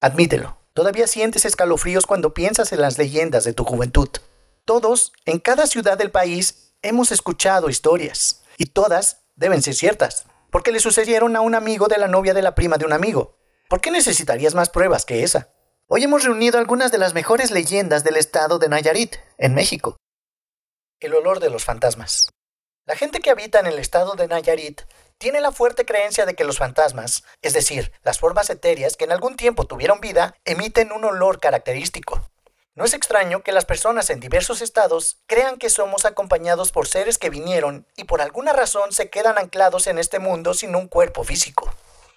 Admítelo, 0.00 0.56
todavía 0.74 1.08
sientes 1.08 1.44
escalofríos 1.44 2.06
cuando 2.06 2.32
piensas 2.32 2.72
en 2.72 2.80
las 2.80 2.98
leyendas 2.98 3.42
de 3.42 3.52
tu 3.52 3.64
juventud. 3.64 4.08
Todos, 4.64 5.12
en 5.24 5.40
cada 5.40 5.66
ciudad 5.66 5.98
del 5.98 6.12
país, 6.12 6.72
hemos 6.82 7.10
escuchado 7.10 7.68
historias, 7.68 8.44
y 8.58 8.66
todas 8.66 9.22
deben 9.34 9.60
ser 9.60 9.74
ciertas, 9.74 10.26
porque 10.50 10.70
le 10.70 10.78
sucedieron 10.78 11.34
a 11.34 11.40
un 11.40 11.56
amigo 11.56 11.88
de 11.88 11.98
la 11.98 12.06
novia 12.06 12.32
de 12.32 12.42
la 12.42 12.54
prima 12.54 12.78
de 12.78 12.84
un 12.84 12.92
amigo. 12.92 13.38
¿Por 13.68 13.80
qué 13.80 13.90
necesitarías 13.90 14.54
más 14.54 14.70
pruebas 14.70 15.04
que 15.04 15.24
esa? 15.24 15.52
Hoy 15.88 16.04
hemos 16.04 16.22
reunido 16.22 16.58
algunas 16.58 16.92
de 16.92 16.98
las 16.98 17.12
mejores 17.12 17.50
leyendas 17.50 18.04
del 18.04 18.16
estado 18.16 18.60
de 18.60 18.68
Nayarit, 18.68 19.16
en 19.36 19.54
México. 19.54 19.96
El 21.00 21.14
olor 21.14 21.40
de 21.40 21.50
los 21.50 21.64
fantasmas. 21.64 22.28
La 22.88 22.96
gente 22.96 23.20
que 23.20 23.28
habita 23.28 23.60
en 23.60 23.66
el 23.66 23.78
estado 23.78 24.14
de 24.14 24.28
Nayarit 24.28 24.80
tiene 25.18 25.42
la 25.42 25.52
fuerte 25.52 25.84
creencia 25.84 26.24
de 26.24 26.32
que 26.32 26.44
los 26.44 26.56
fantasmas, 26.56 27.22
es 27.42 27.52
decir, 27.52 27.92
las 28.02 28.18
formas 28.18 28.48
etéreas 28.48 28.96
que 28.96 29.04
en 29.04 29.12
algún 29.12 29.36
tiempo 29.36 29.66
tuvieron 29.66 30.00
vida, 30.00 30.34
emiten 30.46 30.92
un 30.92 31.04
olor 31.04 31.38
característico. 31.38 32.26
No 32.74 32.86
es 32.86 32.94
extraño 32.94 33.42
que 33.42 33.52
las 33.52 33.66
personas 33.66 34.08
en 34.08 34.20
diversos 34.20 34.62
estados 34.62 35.18
crean 35.26 35.58
que 35.58 35.68
somos 35.68 36.06
acompañados 36.06 36.72
por 36.72 36.88
seres 36.88 37.18
que 37.18 37.28
vinieron 37.28 37.86
y 37.94 38.04
por 38.04 38.22
alguna 38.22 38.54
razón 38.54 38.90
se 38.92 39.10
quedan 39.10 39.36
anclados 39.36 39.86
en 39.86 39.98
este 39.98 40.18
mundo 40.18 40.54
sin 40.54 40.74
un 40.74 40.88
cuerpo 40.88 41.24
físico. 41.24 41.70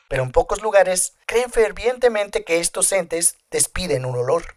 Pero 0.07 0.23
en 0.23 0.31
pocos 0.31 0.61
lugares 0.61 1.15
creen 1.25 1.51
fervientemente 1.51 2.45
que 2.45 2.61
estos 2.61 2.93
entes 2.93 3.35
despiden 3.49 4.05
un 4.05 4.15
olor. 4.15 4.55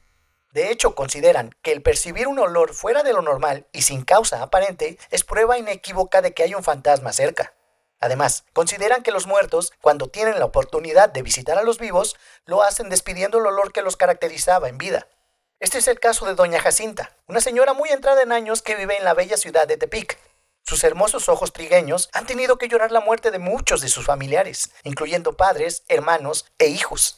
De 0.55 0.71
hecho, 0.71 0.95
consideran 0.95 1.51
que 1.63 1.73
el 1.73 1.83
percibir 1.83 2.29
un 2.29 2.39
olor 2.39 2.75
fuera 2.75 3.03
de 3.03 3.13
lo 3.13 3.23
normal 3.23 3.67
y 3.73 3.83
sin 3.83 4.05
causa 4.05 4.41
aparente 4.41 4.99
es 5.11 5.25
prueba 5.25 5.59
inequívoca 5.59 6.23
de 6.23 6.33
que 6.33 6.45
hay 6.45 6.55
un 6.55 6.63
fantasma 6.63 7.13
cerca. 7.13 7.55
Además, 7.99 8.45
consideran 8.53 9.03
que 9.03 9.11
los 9.11 9.27
muertos, 9.27 9.73
cuando 9.81 10.07
tienen 10.07 10.39
la 10.39 10.45
oportunidad 10.45 11.09
de 11.09 11.23
visitar 11.23 11.59
a 11.59 11.65
los 11.65 11.81
vivos, 11.81 12.17
lo 12.47 12.63
hacen 12.63 12.89
despidiendo 12.89 13.39
el 13.39 13.47
olor 13.47 13.73
que 13.73 13.83
los 13.83 13.97
caracterizaba 13.97 14.69
en 14.69 14.79
vida. 14.79 15.09
Este 15.59 15.79
es 15.79 15.89
el 15.89 15.99
caso 15.99 16.25
de 16.25 16.37
Doña 16.37 16.61
Jacinta, 16.61 17.17
una 17.27 17.41
señora 17.41 17.73
muy 17.73 17.89
entrada 17.89 18.23
en 18.23 18.31
años 18.31 18.63
que 18.63 18.77
vive 18.77 18.97
en 18.97 19.05
la 19.05 19.15
bella 19.15 19.37
ciudad 19.37 19.67
de 19.67 19.77
Tepic. 19.77 20.21
Sus 20.63 20.85
hermosos 20.85 21.29
ojos 21.29 21.53
trigueños 21.53 22.11
han 22.13 22.27
tenido 22.27 22.59
que 22.59 22.69
llorar 22.69 22.93
la 22.93 23.01
muerte 23.01 23.33
de 23.33 23.41
muchos 23.41 23.81
de 23.81 23.89
sus 23.89 24.07
familiares, 24.07 24.71
incluyendo 24.85 25.37
padres, 25.37 25.83
hermanos 25.89 26.47
e 26.59 26.69
hijos. 26.69 27.17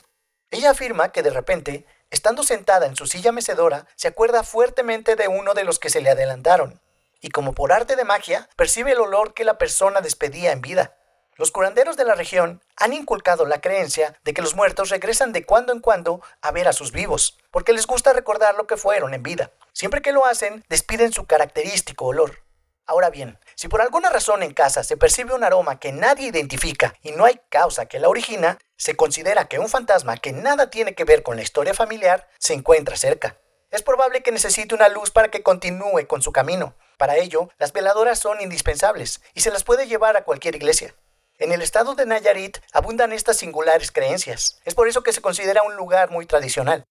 Ella 0.51 0.71
afirma 0.71 1.13
que 1.13 1.23
de 1.23 1.31
repente 1.31 1.87
Estando 2.11 2.45
sentada 2.45 2.87
en 2.87 2.97
su 2.97 3.07
silla 3.07 3.33
mecedora, 3.33 3.87
se 3.97 4.09
acuerda 4.09 4.45
fuertemente 4.45 5.17
de 5.17 5.29
uno 5.29 5.55
de 5.55 5.65
los 5.65 5.79
que 5.79 5.91
se 5.91 6.01
le 6.01 6.11
adelantaron, 6.11 6.81
y 7.21 7.31
como 7.31 7.53
por 7.53 7.73
arte 7.73 7.97
de 7.97 8.05
magia, 8.05 8.49
percibe 8.57 8.93
el 8.93 9.01
olor 9.01 9.35
que 9.35 9.45
la 9.45 9.59
persona 9.59 10.01
despedía 10.01 10.53
en 10.53 10.61
vida. 10.61 10.97
Los 11.35 11.51
curanderos 11.51 11.97
de 11.97 12.05
la 12.05 12.15
región 12.15 12.63
han 12.77 12.93
inculcado 12.93 13.45
la 13.45 13.61
creencia 13.61 14.19
de 14.25 14.33
que 14.33 14.41
los 14.41 14.55
muertos 14.55 14.89
regresan 14.89 15.33
de 15.33 15.45
cuando 15.45 15.73
en 15.73 15.81
cuando 15.81 16.23
a 16.41 16.51
ver 16.51 16.69
a 16.69 16.73
sus 16.73 16.93
vivos, 16.93 17.39
porque 17.51 17.73
les 17.73 17.87
gusta 17.87 18.13
recordar 18.13 18.55
lo 18.55 18.67
que 18.67 18.77
fueron 18.77 19.13
en 19.13 19.23
vida. 19.23 19.51
Siempre 19.73 20.01
que 20.01 20.13
lo 20.13 20.25
hacen, 20.25 20.65
despiden 20.69 21.13
su 21.13 21.27
característico 21.27 22.07
olor. 22.07 22.46
Ahora 22.89 23.11
bien, 23.11 23.37
si 23.57 23.67
por 23.67 23.83
alguna 23.83 24.11
razón 24.11 24.45
en 24.45 24.55
casa 24.55 24.85
se 24.85 24.97
percibe 24.97 25.35
un 25.35 25.43
aroma 25.43 25.81
que 25.81 25.91
nadie 25.91 26.29
identifica 26.29 26.95
y 27.03 27.11
no 27.11 27.25
hay 27.25 27.41
causa 27.49 27.87
que 27.87 27.99
la 27.99 28.09
origina, 28.09 28.59
se 28.77 28.95
considera 28.95 29.49
que 29.49 29.59
un 29.59 29.69
fantasma 29.69 30.17
que 30.19 30.33
nada 30.33 30.71
tiene 30.71 30.95
que 30.95 31.05
ver 31.05 31.25
con 31.25 31.35
la 31.35 31.43
historia 31.43 31.75
familiar 31.75 32.29
se 32.39 32.55
encuentra 32.55 32.97
cerca. 32.97 33.39
Es 33.73 33.83
probable 33.83 34.23
que 34.23 34.31
necesite 34.31 34.73
una 34.73 34.89
luz 34.89 35.11
para 35.11 35.33
que 35.33 35.43
continúe 35.43 36.07
con 36.07 36.23
su 36.23 36.31
camino. 36.31 36.77
Para 36.97 37.17
ello, 37.17 37.51
las 37.59 37.73
veladoras 37.73 38.21
son 38.21 38.41
indispensables 38.41 39.21
y 39.35 39.41
se 39.41 39.51
las 39.51 39.65
puede 39.65 39.89
llevar 39.89 40.17
a 40.17 40.23
cualquier 40.23 40.55
iglesia. 40.55 40.95
En 41.39 41.51
el 41.51 41.63
estado 41.63 41.97
de 41.97 42.07
Nayarit 42.07 42.59
abundan 42.73 43.13
estas 43.13 43.37
singulares 43.37 43.91
creencias. 43.91 44.61
Es 44.65 44.77
por 44.77 44.87
eso 44.87 45.03
que 45.03 45.13
se 45.13 45.21
considera 45.21 45.65
un 45.65 45.75
lugar 45.75 46.11
muy 46.11 46.25
tradicional. 46.25 46.85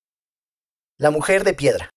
La 0.98 1.10
mujer 1.10 1.46
de 1.46 1.54
piedra. 1.54 1.90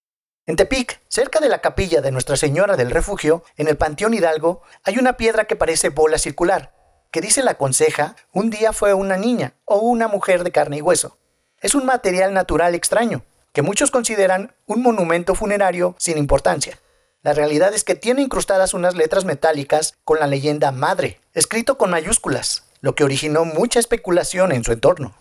En 0.49 0.57
Tepic, 0.57 1.03
cerca 1.09 1.41
de 1.41 1.51
la 1.51 1.61
capilla 1.61 2.01
de 2.01 2.11
Nuestra 2.11 2.39
Señora 2.39 2.79
del 2.79 2.91
Refugio, 2.91 3.45
en 3.59 3.69
el 3.69 3.77
Panteón 3.77 4.15
Hidalgo, 4.15 4.63
hay 4.83 4.97
una 4.97 5.19
piedra 5.19 5.45
que 5.45 5.57
parece 5.57 5.91
bola 5.91 6.17
circular, 6.17 6.73
que 7.11 7.21
dice 7.21 7.43
la 7.43 7.59
conseja, 7.59 8.17
un 8.33 8.49
día 8.49 8.73
fue 8.73 8.95
una 8.95 9.19
niña 9.19 9.53
o 9.67 9.81
una 9.81 10.09
mujer 10.09 10.45
de 10.45 10.51
carne 10.51 10.79
y 10.79 10.81
hueso. 10.81 11.19
Es 11.61 11.75
un 11.75 11.85
material 11.85 12.33
natural 12.33 12.75
extraño, 12.75 13.27
que 13.53 13.61
muchos 13.61 13.91
consideran 13.91 14.55
un 14.65 14.81
monumento 14.81 15.35
funerario 15.35 15.95
sin 15.99 16.17
importancia. 16.17 16.79
La 17.21 17.35
realidad 17.35 17.75
es 17.75 17.85
que 17.85 17.95
tiene 17.95 18.23
incrustadas 18.23 18.73
unas 18.73 18.95
letras 18.95 19.27
metálicas 19.27 19.99
con 20.03 20.19
la 20.19 20.27
leyenda 20.27 20.73
Madre, 20.73 21.21
escrito 21.35 21.77
con 21.77 21.91
mayúsculas, 21.91 22.65
lo 22.81 22.95
que 22.95 23.05
originó 23.05 23.45
mucha 23.45 23.81
especulación 23.81 24.53
en 24.53 24.65
su 24.65 24.73
entorno. 24.73 25.15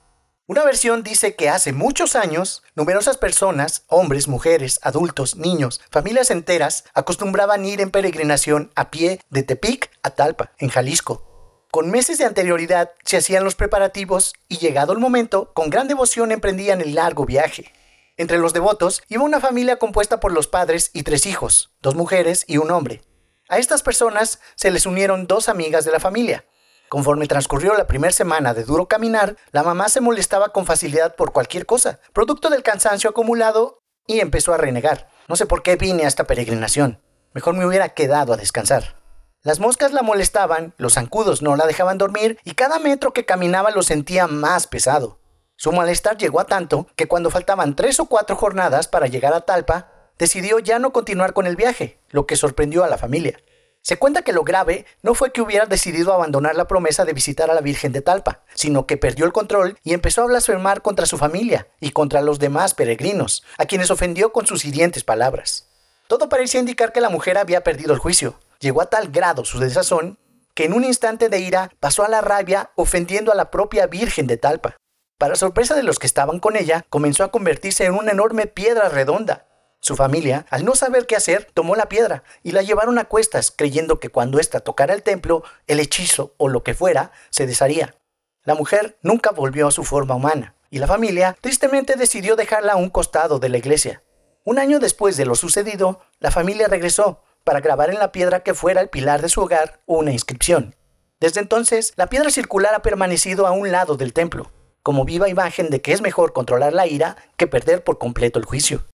Una 0.50 0.63
versión 0.63 1.03
dice 1.03 1.35
que 1.35 1.50
hace 1.50 1.74
muchos 1.74 2.16
años, 2.16 2.63
numerosas 2.74 3.18
personas, 3.18 3.84
hombres, 3.88 4.30
mujeres, 4.30 4.80
adultos, 4.81 5.35
niños, 5.35 5.81
familias 5.91 6.31
enteras, 6.31 6.85
acostumbraban 6.94 7.66
ir 7.66 7.81
en 7.81 7.91
peregrinación 7.91 8.72
a 8.74 8.90
pie 8.90 9.19
de 9.30 9.44
Tepic 9.44 9.91
a 10.03 10.12
Talpa, 10.12 10.53
en 10.58 10.69
Jalisco. 10.69 11.66
Con 11.69 11.91
meses 11.91 12.18
de 12.18 12.24
anterioridad 12.24 12.91
se 13.03 13.18
hacían 13.18 13.44
los 13.44 13.56
preparativos 13.56 14.35
y 14.47 14.59
llegado 14.59 14.94
el 14.94 15.00
momento, 15.00 15.52
con 15.53 15.69
gran 15.69 15.90
devoción 15.90 16.31
emprendían 16.31 16.79
el 16.79 16.96
largo 16.96 17.25
viaje. 17.25 17.74
Entre 18.16 18.38
los 18.38 18.53
devotos 18.53 19.03
iba 19.09 19.25
una 19.25 19.41
familia 19.41 19.75
compuesta 19.75 20.22
por 20.22 20.31
los 20.31 20.47
padres 20.47 20.91
y 20.94 21.03
tres 21.03 21.25
hijos, 21.25 21.72
dos 21.81 21.96
mujeres 21.96 22.46
y 22.47 22.56
un 22.56 22.72
hombre. 22.72 23.02
A 23.50 23.58
estas 23.58 23.84
personas 23.84 24.40
se 24.56 24.72
les 24.72 24.85
unieron 24.85 25.28
dos 25.28 25.50
amigas 25.50 25.84
de 25.84 25.91
la 25.91 26.00
familia, 26.00 26.46
Conforme 26.90 27.28
transcurrió 27.28 27.74
la 27.74 27.88
primera 27.88 28.14
semana 28.14 28.53
de 28.53 28.64
duro 28.64 28.88
caminar, 28.88 29.36
la 29.52 29.64
mamá 29.64 29.90
se 29.90 30.02
molestaba 30.02 30.50
con 30.50 30.66
facilidad 30.66 31.16
por 31.16 31.34
cualquier 31.34 31.66
cosa, 31.66 32.00
producto 32.14 32.50
del 32.50 32.64
cansancio 32.64 33.09
acumulado, 33.09 33.80
y 34.08 34.22
empezó 34.22 34.53
a 34.53 34.58
renegar. 34.58 35.09
No 35.28 35.36
sé 35.36 35.46
por 35.46 35.64
qué 35.64 35.76
vine 35.76 36.06
a 36.06 36.08
esta 36.08 36.24
peregrinación. 36.24 37.02
Mejor 37.34 37.56
me 37.56 37.66
hubiera 37.66 37.90
quedado 37.90 38.34
a 38.34 38.38
descansar. 38.38 38.96
Las 39.44 39.59
moscas 39.59 39.92
la 39.92 40.02
molestaban, 40.02 40.74
los 40.78 40.94
zancudos 40.94 41.42
no 41.42 41.56
la 41.56 41.68
dejaban 41.68 41.97
dormir 41.97 42.40
y 42.44 42.53
cada 42.53 42.80
metro 42.80 43.12
que 43.12 43.26
caminaba 43.26 43.72
lo 43.72 43.84
sentía 43.84 44.28
más 44.28 44.68
pesado. 44.68 45.20
Su 45.58 45.72
malestar 45.72 46.18
llegó 46.18 46.40
a 46.40 46.46
tanto 46.46 46.88
que 46.96 47.08
cuando 47.08 47.30
faltaban 47.30 47.76
tres 47.76 48.00
o 48.00 48.06
cuatro 48.06 48.36
jornadas 48.36 48.88
para 48.88 49.08
llegar 49.08 49.34
a 49.34 49.42
Talpa, 49.42 49.92
decidió 50.18 50.59
ya 50.59 50.80
no 50.80 50.92
continuar 50.92 51.34
con 51.34 51.47
el 51.47 51.56
viaje, 51.56 52.00
lo 52.09 52.26
que 52.26 52.36
sorprendió 52.36 52.84
a 52.84 52.88
la 52.88 52.97
familia. 52.97 53.40
Se 53.88 53.96
cuenta 53.96 54.22
que 54.22 54.34
lo 54.34 54.44
grave 54.44 54.86
no 55.02 55.14
fue 55.14 55.31
que 55.31 55.40
hubiera 55.40 55.66
decidido 55.66 56.14
abandonar 56.14 56.58
la 56.58 56.68
promesa 56.68 57.06
de 57.06 57.14
visitar 57.14 57.50
a 57.50 57.53
la 57.53 57.62
Virgen 57.62 57.94
de 57.94 58.02
Talpa, 58.02 58.42
sino 58.53 58.86
que 58.86 58.98
perdió 58.98 59.25
el 59.25 59.31
control 59.31 59.80
y 59.81 59.94
empezó 59.94 60.24
a 60.24 60.25
blasfemar 60.25 60.81
contra 60.81 61.06
su 61.06 61.18
familia 61.18 61.70
y 61.80 61.92
contra 61.92 62.20
los 62.20 62.38
demás 62.38 62.74
peregrinos, 62.74 63.46
a 63.58 63.66
quienes 63.66 63.90
ofendió 63.90 64.34
con 64.34 64.46
sus 64.46 64.66
hirientes 64.66 65.06
palabras. 65.06 65.70
Todo 66.09 66.28
parecía 66.28 66.59
indicar 66.59 66.92
que 66.92 67.00
la 67.00 67.08
mujer 67.08 67.38
había 67.38 67.64
perdido 67.64 67.94
el 67.94 68.00
juicio. 68.00 68.38
Llegó 68.59 68.81
a 68.81 68.90
tal 68.90 69.08
grado 69.08 69.46
su 69.46 69.58
desazón 69.58 70.20
que 70.53 70.66
en 70.66 70.74
un 70.74 70.84
instante 70.84 71.30
de 71.30 71.40
ira 71.40 71.72
pasó 71.80 72.03
a 72.03 72.09
la 72.09 72.20
rabia 72.20 72.72
ofendiendo 72.76 73.31
a 73.31 73.36
la 73.36 73.52
propia 73.52 73.88
Virgen 73.88 74.28
de 74.28 74.36
Talpa. 74.36 74.76
Para 75.18 75.38
sorpresa 75.38 75.76
de 75.76 75.84
los 75.84 75.97
que 75.97 76.08
estaban 76.08 76.42
con 76.42 76.58
ella, 76.58 76.86
comenzó 76.90 77.24
a 77.24 77.31
convertirse 77.31 77.86
en 77.86 77.94
una 77.94 78.12
enorme 78.12 78.47
piedra 78.47 78.90
redonda, 78.90 79.47
su 79.88 79.96
familia, 79.96 80.46
al 80.50 80.66
no 80.66 80.75
saber 80.75 81.08
qué 81.08 81.16
hacer, 81.16 81.48
tomó 81.53 81.75
la 81.75 81.90
piedra 81.90 82.24
y 82.44 82.52
la 82.52 82.62
llevaron 82.62 83.00
a 83.00 83.06
cuestas, 83.06 83.52
creyendo 83.52 84.00
que 84.00 84.09
cuando 84.09 84.40
ésta 84.40 84.59
tocara 84.59 84.94
el 84.94 85.02
templo, 85.02 85.44
el 85.66 85.80
hechizo 85.80 86.34
o 86.38 86.50
lo 86.50 86.64
que 86.64 86.74
fuera 86.74 87.12
se 87.30 87.48
desharía. 87.48 87.96
La 88.44 88.53
mujer 88.53 88.97
nunca 89.02 89.31
volvió 89.31 89.68
a 89.68 89.72
su 89.72 89.84
forma 89.84 90.16
humana, 90.16 90.56
y 90.70 90.80
la 90.80 90.88
familia 90.88 91.36
tristemente 91.42 91.96
decidió 91.96 92.36
dejarla 92.36 92.74
a 92.74 92.78
un 92.78 92.90
costado 92.90 93.40
de 93.40 93.50
la 93.50 93.58
iglesia. 93.58 94.03
Un 94.44 94.59
año 94.59 94.80
después 94.80 95.18
de 95.18 95.26
lo 95.26 95.36
sucedido, 95.36 96.02
la 96.20 96.31
familia 96.31 96.68
regresó 96.68 97.24
para 97.44 97.62
grabar 97.62 97.90
en 97.90 98.00
la 98.00 98.12
piedra 98.12 98.42
que 98.42 98.53
fuera 98.53 98.81
el 98.81 98.90
pilar 98.90 99.22
de 99.22 99.30
su 99.30 99.42
hogar 99.42 99.81
una 99.86 100.12
inscripción. 100.12 100.76
Desde 101.20 101.40
entonces, 101.40 101.94
la 101.96 102.08
piedra 102.08 102.30
circular 102.30 102.76
ha 102.76 102.81
permanecido 102.81 103.47
a 103.47 103.52
un 103.52 103.72
lado 103.72 103.96
del 103.96 104.14
templo, 104.14 104.52
como 104.84 105.06
viva 105.06 105.30
imagen 105.30 105.70
de 105.70 105.81
que 105.81 105.94
es 105.94 106.02
mejor 106.02 106.34
controlar 106.34 106.74
la 106.74 106.88
ira 106.88 107.18
que 107.38 107.47
perder 107.47 107.84
por 107.84 107.97
completo 107.97 108.38
el 108.38 108.46
juicio. 108.46 108.85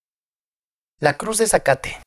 La 1.04 1.18
Cruz 1.18 1.38
de 1.38 1.48
Zacate. 1.48 2.00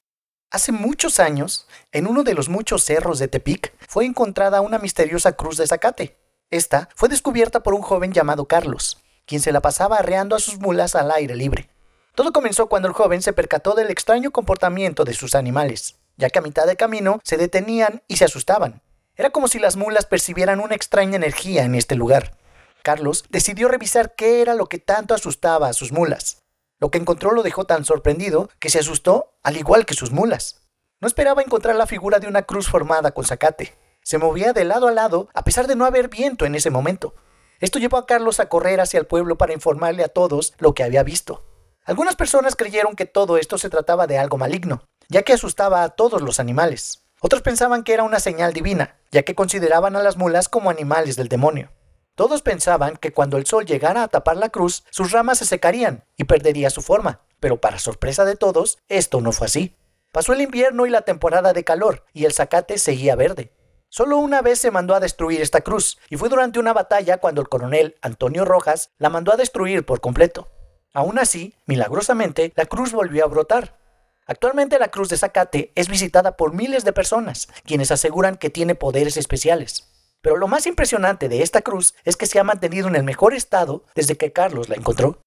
Hace 0.50 0.72
muchos 0.72 1.20
años, 1.20 1.69
en 1.93 2.06
uno 2.06 2.25
de 2.25 2.32
los 2.32 2.48
muchos 2.48 2.82
cerros 2.82 3.19
de 3.19 3.28
Tepic, 3.28 3.75
fue 3.87 4.06
encontrada 4.06 4.62
una 4.62 4.78
misteriosa 4.78 5.32
cruz 5.32 5.58
de 5.58 5.66
zacate. 5.66 6.16
Esta 6.48 6.88
fue 6.94 7.10
descubierta 7.10 7.62
por 7.62 7.75
un 7.75 7.82
joven 7.82 8.14
llamado 8.14 8.46
Carlos, 8.46 9.02
quien 9.26 9.43
se 9.43 9.52
la 9.52 9.60
pasaba 9.60 9.98
arreando 9.98 10.34
a 10.34 10.38
sus 10.38 10.58
mulas 10.60 10.94
al 10.94 11.10
aire 11.10 11.37
libre. 11.37 11.69
Todo 12.14 12.32
comenzó 12.32 12.69
cuando 12.70 12.88
el 12.88 12.94
joven 12.94 13.20
se 13.20 13.34
percató 13.34 13.75
del 13.75 13.90
extraño 13.90 14.31
comportamiento 14.31 15.04
de 15.04 15.12
sus 15.12 15.34
animales, 15.34 15.96
ya 16.16 16.31
que 16.31 16.38
a 16.38 16.43
mitad 16.43 16.66
de 16.66 16.76
camino 16.76 17.20
se 17.22 17.37
detenían 17.37 18.02
y 18.08 18.16
se 18.16 18.25
asustaban. 18.25 18.81
Era 19.14 19.28
como 19.28 19.48
si 19.48 19.58
las 19.58 19.76
mulas 19.76 20.06
percibieran 20.06 20.58
una 20.58 20.75
extraña 20.75 21.16
energía 21.16 21.64
en 21.64 21.75
este 21.75 21.96
lugar. 21.96 22.38
Carlos 22.82 23.26
decidió 23.28 23.69
revisar 23.69 24.14
qué 24.14 24.40
era 24.40 24.54
lo 24.54 24.70
que 24.70 24.78
tanto 24.78 25.12
asustaba 25.12 25.69
a 25.69 25.75
sus 25.75 25.93
mulas. 25.93 26.45
Lo 26.78 26.90
que 26.90 26.99
encontró 26.99 27.32
lo 27.32 27.43
dejó 27.43 27.64
tan 27.64 27.84
sorprendido 27.84 28.50
que 28.58 28.69
se 28.69 28.81
asustó 28.81 29.38
al 29.43 29.56
igual 29.56 29.87
que 29.87 29.94
sus 29.94 30.12
mulas. 30.12 30.67
No 31.00 31.08
esperaba 31.08 31.43
encontrar 31.43 31.76
la 31.76 31.87
figura 31.87 32.19
de 32.19 32.26
una 32.26 32.43
cruz 32.43 32.69
formada 32.69 33.12
con 33.12 33.25
zacate. 33.25 33.76
Se 34.02 34.19
movía 34.19 34.52
de 34.52 34.64
lado 34.64 34.88
a 34.88 34.93
lado 34.93 35.28
a 35.34 35.44
pesar 35.44 35.67
de 35.67 35.76
no 35.76 35.84
haber 35.84 36.08
viento 36.08 36.44
en 36.44 36.55
ese 36.55 36.70
momento. 36.70 37.14
Esto 37.61 37.78
llevó 37.78 37.96
a 37.96 38.06
Carlos 38.06 38.40
a 38.40 38.49
correr 38.49 38.81
hacia 38.81 39.00
el 39.00 39.06
pueblo 39.06 39.38
para 39.38 39.55
informarle 39.55 40.05
a 40.05 40.08
todos 40.08 40.55
lo 40.58 40.75
que 40.75 40.84
había 40.84 41.02
visto. 41.02 41.44
Algunas 41.84 42.17
personas 42.17 42.56
creyeron 42.56 42.96
que 42.96 43.06
todo 43.06 43.38
esto 43.38 43.58
se 43.58 43.70
trataba 43.70 44.06
de 44.06 44.19
algo 44.19 44.37
maligno, 44.37 44.82
ya 45.08 45.22
que 45.22 45.32
asustaba 45.32 45.82
a 45.82 45.90
todos 45.90 46.20
los 46.20 46.40
animales. 46.40 47.05
Otros 47.20 47.43
pensaban 47.43 47.82
que 47.84 47.94
era 47.94 48.02
una 48.02 48.20
señal 48.20 48.52
divina, 48.52 48.99
ya 49.11 49.22
que 49.22 49.34
consideraban 49.34 49.96
a 49.96 50.02
las 50.02 50.17
mulas 50.17 50.49
como 50.49 50.69
animales 50.69 51.17
del 51.17 51.29
demonio. 51.29 51.70
Todos 52.16 52.40
pensaban 52.40 52.96
que 52.96 53.12
cuando 53.12 53.36
el 53.36 53.44
sol 53.44 53.66
llegara 53.66 54.02
a 54.02 54.08
tapar 54.08 54.38
la 54.38 54.48
cruz, 54.48 54.84
sus 54.90 55.12
ramas 55.12 55.36
se 55.36 55.44
secarían 55.44 56.06
y 56.16 56.24
perdería 56.24 56.70
su 56.70 56.80
forma, 56.80 57.20
pero 57.40 57.60
para 57.60 57.78
sorpresa 57.78 58.24
de 58.24 58.36
todos, 58.36 58.78
esto 58.88 59.20
no 59.20 59.32
fue 59.32 59.48
así. 59.48 59.76
Pasó 60.12 60.32
el 60.32 60.40
invierno 60.40 60.86
y 60.86 60.90
la 60.90 61.02
temporada 61.02 61.52
de 61.52 61.62
calor, 61.62 62.06
y 62.14 62.24
el 62.24 62.32
zacate 62.32 62.78
seguía 62.78 63.16
verde. 63.16 63.52
Solo 63.90 64.16
una 64.16 64.40
vez 64.40 64.58
se 64.58 64.70
mandó 64.70 64.94
a 64.94 65.00
destruir 65.00 65.42
esta 65.42 65.60
cruz, 65.60 65.98
y 66.08 66.16
fue 66.16 66.30
durante 66.30 66.58
una 66.58 66.72
batalla 66.72 67.18
cuando 67.18 67.42
el 67.42 67.50
coronel 67.50 67.96
Antonio 68.00 68.46
Rojas 68.46 68.92
la 68.96 69.10
mandó 69.10 69.30
a 69.34 69.36
destruir 69.36 69.84
por 69.84 70.00
completo. 70.00 70.48
Aún 70.94 71.19
así, 71.19 71.54
milagrosamente, 71.66 72.50
la 72.56 72.64
cruz 72.64 72.92
volvió 72.92 73.24
a 73.24 73.28
brotar. 73.28 73.78
Actualmente 74.24 74.78
la 74.78 74.88
cruz 74.88 75.10
de 75.10 75.19
Zacate 75.19 75.70
es 75.74 75.88
visitada 75.88 76.38
por 76.38 76.54
miles 76.54 76.82
de 76.82 76.94
personas, 76.94 77.48
quienes 77.66 77.90
aseguran 77.90 78.36
que 78.36 78.48
tiene 78.48 78.74
poderes 78.74 79.19
especiales. 79.19 79.92
Pero 80.22 80.36
lo 80.36 80.48
más 80.48 80.66
impresionante 80.66 81.28
de 81.28 81.42
esta 81.42 81.62
cruz 81.62 81.94
es 82.04 82.16
que 82.16 82.26
se 82.26 82.38
ha 82.38 82.44
mantenido 82.44 82.88
en 82.88 82.96
el 82.96 83.04
mejor 83.04 83.34
estado 83.34 83.84
desde 83.94 84.16
que 84.16 84.32
Carlos 84.32 84.68
la 84.68 84.76
encontró. 84.76 85.22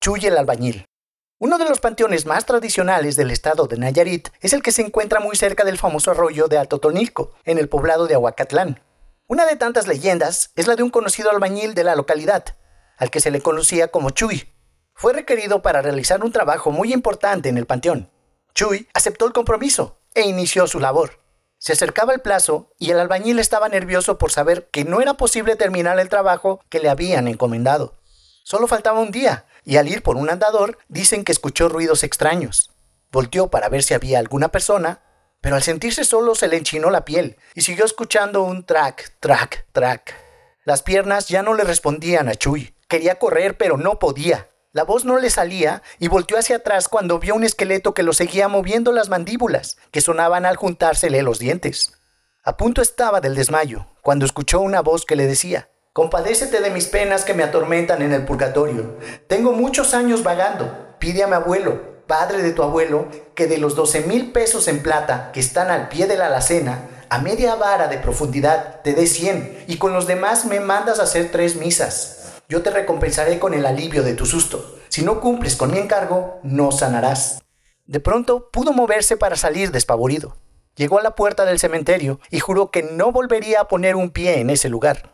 Chuy 0.00 0.26
el 0.26 0.36
albañil. 0.36 0.84
Uno 1.38 1.58
de 1.58 1.68
los 1.68 1.80
panteones 1.80 2.26
más 2.26 2.46
tradicionales 2.46 3.16
del 3.16 3.30
estado 3.30 3.66
de 3.66 3.76
Nayarit 3.76 4.28
es 4.40 4.52
el 4.52 4.62
que 4.62 4.72
se 4.72 4.82
encuentra 4.82 5.20
muy 5.20 5.36
cerca 5.36 5.64
del 5.64 5.78
famoso 5.78 6.10
arroyo 6.10 6.48
de 6.48 6.58
Alto 6.58 6.78
Tonilco, 6.78 7.32
en 7.44 7.58
el 7.58 7.68
poblado 7.68 8.06
de 8.06 8.14
Aguacatlán. 8.14 8.80
Una 9.26 9.46
de 9.46 9.56
tantas 9.56 9.86
leyendas 9.86 10.50
es 10.54 10.66
la 10.66 10.76
de 10.76 10.82
un 10.82 10.90
conocido 10.90 11.30
albañil 11.30 11.74
de 11.74 11.84
la 11.84 11.96
localidad, 11.96 12.56
al 12.96 13.10
que 13.10 13.20
se 13.20 13.30
le 13.30 13.40
conocía 13.40 13.88
como 13.88 14.10
Chuy, 14.10 14.54
fue 14.94 15.12
requerido 15.12 15.60
para 15.60 15.82
realizar 15.82 16.24
un 16.24 16.32
trabajo 16.32 16.70
muy 16.70 16.92
importante 16.92 17.48
en 17.48 17.58
el 17.58 17.66
panteón. 17.66 18.10
Chuy 18.54 18.88
aceptó 18.94 19.26
el 19.26 19.32
compromiso 19.32 19.98
e 20.14 20.22
inició 20.22 20.66
su 20.68 20.78
labor. 20.78 21.18
Se 21.64 21.72
acercaba 21.72 22.12
el 22.12 22.20
plazo 22.20 22.74
y 22.78 22.90
el 22.90 23.00
albañil 23.00 23.38
estaba 23.38 23.70
nervioso 23.70 24.18
por 24.18 24.30
saber 24.30 24.68
que 24.70 24.84
no 24.84 25.00
era 25.00 25.14
posible 25.14 25.56
terminar 25.56 25.98
el 25.98 26.10
trabajo 26.10 26.60
que 26.68 26.78
le 26.78 26.90
habían 26.90 27.26
encomendado. 27.26 27.94
Solo 28.42 28.66
faltaba 28.66 29.00
un 29.00 29.10
día, 29.10 29.46
y 29.64 29.78
al 29.78 29.88
ir 29.88 30.02
por 30.02 30.18
un 30.18 30.28
andador 30.28 30.76
dicen 30.88 31.24
que 31.24 31.32
escuchó 31.32 31.70
ruidos 31.70 32.02
extraños. 32.02 32.70
Volteó 33.10 33.48
para 33.48 33.70
ver 33.70 33.82
si 33.82 33.94
había 33.94 34.18
alguna 34.18 34.48
persona, 34.48 35.00
pero 35.40 35.56
al 35.56 35.62
sentirse 35.62 36.04
solo 36.04 36.34
se 36.34 36.48
le 36.48 36.58
enchinó 36.58 36.90
la 36.90 37.06
piel 37.06 37.38
y 37.54 37.62
siguió 37.62 37.86
escuchando 37.86 38.42
un 38.42 38.66
track, 38.66 39.14
track, 39.20 39.64
track. 39.72 40.14
Las 40.64 40.82
piernas 40.82 41.28
ya 41.28 41.42
no 41.42 41.54
le 41.54 41.64
respondían 41.64 42.28
a 42.28 42.34
Chuy. 42.34 42.74
Quería 42.88 43.18
correr, 43.18 43.56
pero 43.56 43.78
no 43.78 43.98
podía. 43.98 44.50
La 44.74 44.82
voz 44.82 45.04
no 45.04 45.18
le 45.18 45.30
salía 45.30 45.84
y 46.00 46.08
volteó 46.08 46.36
hacia 46.36 46.56
atrás 46.56 46.88
cuando 46.88 47.20
vio 47.20 47.36
un 47.36 47.44
esqueleto 47.44 47.94
que 47.94 48.02
lo 48.02 48.12
seguía 48.12 48.48
moviendo 48.48 48.90
las 48.90 49.08
mandíbulas, 49.08 49.76
que 49.92 50.00
sonaban 50.00 50.44
al 50.46 50.56
juntársele 50.56 51.22
los 51.22 51.38
dientes. 51.38 51.92
A 52.42 52.56
punto 52.56 52.82
estaba 52.82 53.20
del 53.20 53.36
desmayo, 53.36 53.86
cuando 54.02 54.24
escuchó 54.24 54.60
una 54.60 54.80
voz 54.80 55.04
que 55.06 55.14
le 55.14 55.28
decía, 55.28 55.68
Compadécete 55.92 56.60
de 56.60 56.70
mis 56.70 56.88
penas 56.88 57.24
que 57.24 57.34
me 57.34 57.44
atormentan 57.44 58.02
en 58.02 58.12
el 58.12 58.24
purgatorio. 58.24 58.96
Tengo 59.28 59.52
muchos 59.52 59.94
años 59.94 60.24
vagando. 60.24 60.96
Pide 60.98 61.22
a 61.22 61.28
mi 61.28 61.34
abuelo, 61.34 62.02
padre 62.08 62.42
de 62.42 62.50
tu 62.50 62.64
abuelo, 62.64 63.06
que 63.36 63.46
de 63.46 63.58
los 63.58 63.76
doce 63.76 64.00
mil 64.00 64.32
pesos 64.32 64.66
en 64.66 64.82
plata 64.82 65.30
que 65.32 65.38
están 65.38 65.70
al 65.70 65.88
pie 65.88 66.08
de 66.08 66.16
la 66.16 66.26
alacena, 66.26 67.06
a 67.10 67.20
media 67.20 67.54
vara 67.54 67.86
de 67.86 67.98
profundidad 67.98 68.80
te 68.82 68.92
dé 68.94 69.06
cien, 69.06 69.56
y 69.68 69.76
con 69.76 69.92
los 69.92 70.08
demás 70.08 70.46
me 70.46 70.58
mandas 70.58 70.98
a 70.98 71.04
hacer 71.04 71.30
tres 71.30 71.54
misas 71.54 72.23
yo 72.48 72.62
te 72.62 72.70
recompensaré 72.70 73.38
con 73.38 73.54
el 73.54 73.66
alivio 73.66 74.02
de 74.02 74.14
tu 74.14 74.26
susto. 74.26 74.76
Si 74.88 75.02
no 75.02 75.20
cumples 75.20 75.56
con 75.56 75.72
mi 75.72 75.78
encargo, 75.78 76.40
no 76.42 76.72
sanarás. 76.72 77.42
De 77.86 78.00
pronto 78.00 78.50
pudo 78.50 78.72
moverse 78.72 79.16
para 79.16 79.36
salir 79.36 79.70
despavorido. 79.70 80.36
Llegó 80.76 80.98
a 80.98 81.02
la 81.02 81.14
puerta 81.14 81.44
del 81.44 81.58
cementerio 81.58 82.20
y 82.30 82.40
juró 82.40 82.70
que 82.70 82.82
no 82.82 83.12
volvería 83.12 83.60
a 83.60 83.68
poner 83.68 83.96
un 83.96 84.10
pie 84.10 84.40
en 84.40 84.50
ese 84.50 84.68
lugar. 84.68 85.12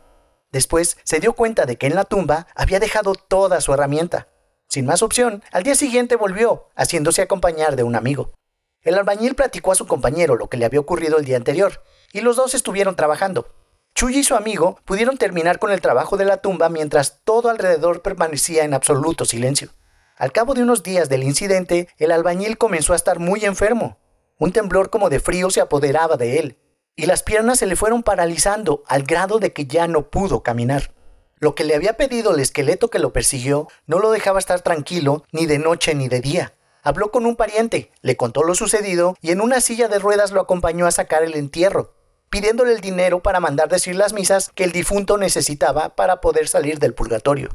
Después 0.51 0.97
se 1.03 1.19
dio 1.19 1.33
cuenta 1.33 1.65
de 1.65 1.77
que 1.77 1.87
en 1.87 1.95
la 1.95 2.03
tumba 2.03 2.47
había 2.55 2.79
dejado 2.79 3.13
toda 3.13 3.61
su 3.61 3.73
herramienta. 3.73 4.27
Sin 4.67 4.85
más 4.85 5.01
opción, 5.01 5.43
al 5.51 5.63
día 5.63 5.75
siguiente 5.75 6.15
volvió, 6.15 6.67
haciéndose 6.75 7.21
acompañar 7.21 7.75
de 7.75 7.83
un 7.83 7.95
amigo. 7.95 8.33
El 8.81 8.95
albañil 8.95 9.35
platicó 9.35 9.71
a 9.71 9.75
su 9.75 9.85
compañero 9.85 10.35
lo 10.35 10.47
que 10.47 10.57
le 10.57 10.65
había 10.65 10.79
ocurrido 10.79 11.17
el 11.19 11.25
día 11.25 11.37
anterior, 11.37 11.83
y 12.13 12.21
los 12.21 12.35
dos 12.35 12.53
estuvieron 12.53 12.95
trabajando. 12.95 13.47
Chuy 13.93 14.17
y 14.17 14.23
su 14.23 14.35
amigo 14.35 14.79
pudieron 14.85 15.17
terminar 15.17 15.59
con 15.59 15.71
el 15.71 15.81
trabajo 15.81 16.17
de 16.17 16.25
la 16.25 16.37
tumba 16.37 16.69
mientras 16.69 17.21
todo 17.23 17.49
alrededor 17.49 18.01
permanecía 18.01 18.63
en 18.63 18.73
absoluto 18.73 19.25
silencio. 19.25 19.69
Al 20.17 20.31
cabo 20.31 20.53
de 20.53 20.63
unos 20.63 20.83
días 20.83 21.09
del 21.09 21.23
incidente, 21.23 21.87
el 21.97 22.11
albañil 22.11 22.57
comenzó 22.57 22.93
a 22.93 22.95
estar 22.95 23.19
muy 23.19 23.43
enfermo. 23.45 23.97
Un 24.37 24.51
temblor 24.51 24.89
como 24.89 25.09
de 25.09 25.19
frío 25.19 25.49
se 25.49 25.61
apoderaba 25.61 26.15
de 26.17 26.39
él, 26.39 26.57
y 26.95 27.05
las 27.05 27.23
piernas 27.23 27.59
se 27.59 27.65
le 27.65 27.75
fueron 27.75 28.03
paralizando 28.03 28.83
al 28.87 29.03
grado 29.03 29.39
de 29.39 29.53
que 29.53 29.65
ya 29.65 29.87
no 29.87 30.09
pudo 30.09 30.43
caminar. 30.43 30.93
Lo 31.37 31.55
que 31.55 31.63
le 31.63 31.75
había 31.75 31.97
pedido 31.97 32.35
el 32.35 32.39
esqueleto 32.39 32.89
que 32.89 32.99
lo 32.99 33.13
persiguió 33.13 33.67
no 33.87 33.99
lo 33.99 34.11
dejaba 34.11 34.39
estar 34.39 34.61
tranquilo 34.61 35.23
ni 35.31 35.47
de 35.47 35.57
noche 35.57 35.95
ni 35.95 36.07
de 36.07 36.21
día. 36.21 36.53
Habló 36.83 37.11
con 37.11 37.25
un 37.25 37.35
pariente, 37.35 37.91
le 38.01 38.15
contó 38.15 38.43
lo 38.43 38.53
sucedido 38.53 39.15
y 39.21 39.31
en 39.31 39.41
una 39.41 39.61
silla 39.61 39.87
de 39.87 39.99
ruedas 39.99 40.31
lo 40.31 40.41
acompañó 40.41 40.85
a 40.85 40.91
sacar 40.91 41.23
el 41.23 41.35
entierro, 41.35 41.95
pidiéndole 42.31 42.71
el 42.71 42.81
dinero 42.81 43.21
para 43.21 43.41
mandar 43.41 43.67
decir 43.67 43.95
las 43.95 44.13
misas 44.13 44.49
que 44.55 44.63
el 44.63 44.71
difunto 44.71 45.17
necesitaba 45.17 45.95
para 45.95 46.21
poder 46.21 46.47
salir 46.47 46.79
del 46.79 46.93
purgatorio. 46.93 47.49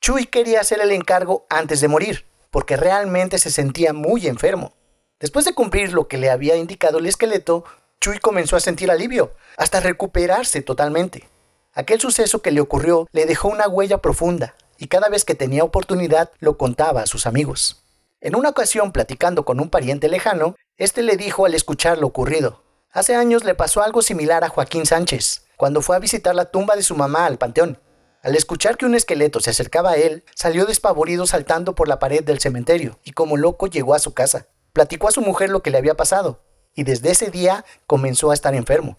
Chuy 0.00 0.26
quería 0.26 0.60
hacer 0.60 0.80
el 0.80 0.90
encargo 0.90 1.46
antes 1.50 1.80
de 1.80 1.86
morir, 1.86 2.24
porque 2.50 2.76
realmente 2.76 3.38
se 3.38 3.50
sentía 3.50 3.92
muy 3.92 4.26
enfermo. 4.26 4.72
Después 5.20 5.44
de 5.44 5.54
cumplir 5.54 5.92
lo 5.92 6.08
que 6.08 6.16
le 6.16 6.30
había 6.30 6.56
indicado 6.56 6.98
el 6.98 7.06
esqueleto, 7.06 7.64
Chuy 8.00 8.18
comenzó 8.18 8.56
a 8.56 8.60
sentir 8.60 8.90
alivio, 8.90 9.34
hasta 9.58 9.80
recuperarse 9.80 10.62
totalmente. 10.62 11.28
Aquel 11.74 12.00
suceso 12.00 12.40
que 12.40 12.50
le 12.50 12.62
ocurrió 12.62 13.06
le 13.12 13.26
dejó 13.26 13.48
una 13.48 13.68
huella 13.68 13.98
profunda, 13.98 14.56
y 14.78 14.88
cada 14.88 15.10
vez 15.10 15.26
que 15.26 15.34
tenía 15.34 15.62
oportunidad 15.62 16.32
lo 16.40 16.56
contaba 16.56 17.02
a 17.02 17.06
sus 17.06 17.26
amigos. 17.26 17.84
En 18.22 18.34
una 18.34 18.48
ocasión, 18.48 18.92
platicando 18.92 19.44
con 19.44 19.60
un 19.60 19.68
pariente 19.68 20.08
lejano, 20.08 20.56
este 20.78 21.02
le 21.02 21.16
dijo 21.16 21.44
al 21.44 21.54
escuchar 21.54 21.98
lo 21.98 22.06
ocurrido, 22.06 22.62
Hace 22.94 23.14
años 23.14 23.42
le 23.44 23.54
pasó 23.54 23.82
algo 23.82 24.02
similar 24.02 24.44
a 24.44 24.50
Joaquín 24.50 24.84
Sánchez, 24.84 25.46
cuando 25.56 25.80
fue 25.80 25.96
a 25.96 25.98
visitar 25.98 26.34
la 26.34 26.50
tumba 26.50 26.76
de 26.76 26.82
su 26.82 26.94
mamá 26.94 27.24
al 27.24 27.38
panteón. 27.38 27.80
Al 28.22 28.36
escuchar 28.36 28.76
que 28.76 28.84
un 28.84 28.94
esqueleto 28.94 29.40
se 29.40 29.48
acercaba 29.48 29.92
a 29.92 29.96
él, 29.96 30.24
salió 30.34 30.66
despavorido 30.66 31.26
saltando 31.26 31.74
por 31.74 31.88
la 31.88 31.98
pared 31.98 32.22
del 32.22 32.38
cementerio 32.38 32.98
y 33.02 33.12
como 33.12 33.38
loco 33.38 33.66
llegó 33.66 33.94
a 33.94 33.98
su 33.98 34.12
casa. 34.12 34.46
Platicó 34.74 35.08
a 35.08 35.12
su 35.12 35.22
mujer 35.22 35.48
lo 35.48 35.62
que 35.62 35.70
le 35.70 35.78
había 35.78 35.96
pasado 35.96 36.44
y 36.74 36.82
desde 36.82 37.10
ese 37.10 37.30
día 37.30 37.64
comenzó 37.86 38.30
a 38.30 38.34
estar 38.34 38.54
enfermo. 38.54 38.98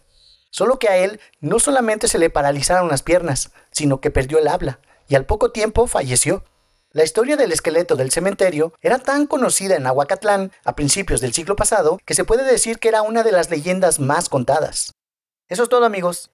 Solo 0.50 0.79
que 0.79 0.89
a 0.89 0.98
él 0.98 1.20
no 1.39 1.60
solamente 1.60 2.08
se 2.08 2.17
le 2.17 2.32
paralizaron 2.32 2.89
las 2.89 3.03
piernas, 3.03 3.51
sino 3.72 4.01
que 4.01 4.10
perdió 4.10 4.39
el 4.39 4.48
habla 4.48 4.79
y 5.08 5.13
al 5.13 5.27
poco 5.27 5.51
tiempo 5.51 5.86
falleció. 5.86 6.44
La 6.95 7.03
historia 7.03 7.38
del 7.38 7.51
esqueleto 7.51 7.95
del 7.95 8.12
cementerio 8.12 8.73
era 8.79 9.00
tan 9.00 9.25
conocida 9.25 9.75
en 9.75 9.88
Aguacatlán 9.88 10.51
a 10.63 10.75
principios 10.75 11.21
del 11.21 11.33
siglo 11.33 11.55
pasado 11.55 11.97
que 12.05 12.13
se 12.13 12.23
puede 12.23 12.43
decir 12.43 12.77
que 12.77 12.88
era 12.88 13.01
una 13.01 13.23
de 13.23 13.31
las 13.31 13.50
leyendas 13.50 14.00
más 14.00 14.29
contadas. 14.29 14.93
Eso 15.50 15.63
es 15.63 15.69
todo 15.69 15.85
amigos. 15.85 16.33